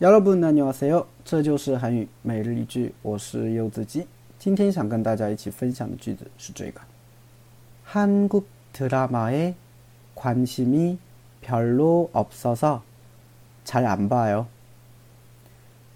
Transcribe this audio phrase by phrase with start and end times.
[0.00, 1.06] 여러분 안녕하세요.
[1.24, 4.06] 这就是韩语每日一句我是柚子鸡
[4.38, 6.80] 今天想跟大家一起分享的句子是这个
[7.84, 9.54] 한국 드라마에
[10.14, 10.98] 관심이
[11.40, 12.82] 별로 없어서
[13.64, 14.46] 잘 안 봐요.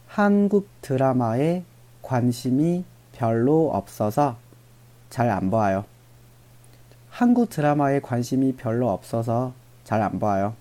[0.06, 1.64] 한국 드라마에
[2.02, 4.36] 관심이 별로 없어서
[5.10, 5.84] 잘 안 봐요.
[7.10, 9.52] 한국 드라마에 관심이 별로 없어서
[9.84, 10.54] 잘 안 봐요.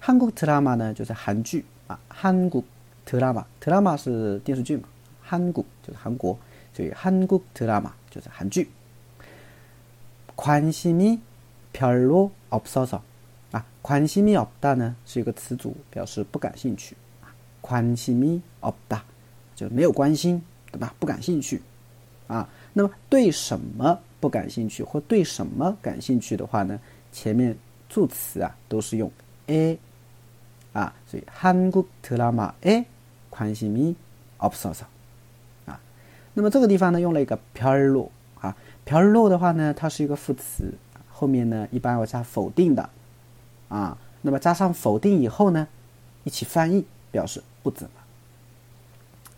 [0.00, 2.64] 한국 드라마 呢就是韩剧啊，한국
[3.04, 4.84] 드라마, 드라마 是电视剧嘛，
[5.28, 6.38] 한국 就是韩国，
[6.72, 8.68] 所以 한국 드라마 就是韩剧。
[10.36, 11.20] 관심이
[11.72, 13.02] 별로 없어서
[13.52, 17.34] 아, 관심이 없다는 是一个词组，表示不感兴趣啊。
[17.62, 19.02] 관심이 없다
[19.60, 20.94] 就没有关心，对吧？
[20.98, 21.60] 不感兴趣
[22.26, 22.48] 啊。
[22.72, 26.78] 那么对什么不感兴趣或对什么感兴趣的话呢？
[27.10, 27.56] 前面
[27.88, 29.10] 助词啊都是用
[29.46, 29.78] 에，
[30.74, 32.84] 啊，所以 한국 드라마에
[33.30, 33.94] 관심이
[34.38, 34.82] 없어서
[35.64, 35.80] 啊。
[36.34, 38.54] 那么这个地方呢，用了一个 별로 啊，
[38.84, 40.74] 별로 的话呢，它是一个副词，
[41.10, 42.90] 后面呢一般要加否定的
[43.68, 43.96] 啊。
[44.20, 45.66] 那么加上否定以后呢，
[46.24, 47.90] 一起翻译表示不怎么。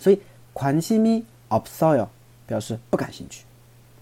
[0.02, 0.20] 所以
[0.54, 2.08] 관심이없어요
[2.46, 3.44] 表示不感兴趣，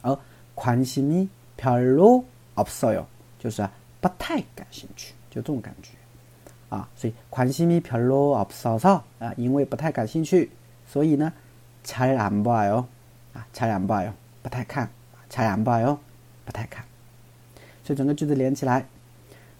[0.03, 0.17] 而
[0.55, 3.07] 관심이별로없어요
[3.39, 3.69] 就是
[4.01, 5.93] 不太感兴趣，就这种感觉
[6.69, 6.89] 啊。
[6.97, 10.51] 所以관심이별로없어서啊，因为不太感兴趣，
[10.87, 11.33] 所以呢
[11.85, 12.87] 잘안봐요
[13.35, 14.13] 啊，잘안봐 요，
[14.43, 14.89] 不太看，
[15.31, 15.99] 잘안봐 요，
[16.45, 16.85] 不太看。
[17.85, 18.87] 所以整个句子连起来，